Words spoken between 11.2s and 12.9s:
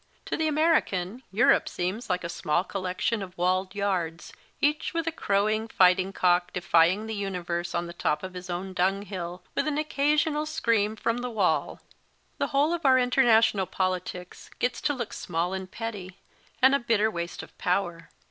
wall. The whole of